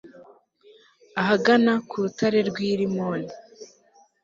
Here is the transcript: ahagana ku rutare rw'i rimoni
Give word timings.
ahagana 1.21 1.73
ku 1.87 1.95
rutare 2.03 2.39
rw'i 2.49 2.73
rimoni 2.79 3.29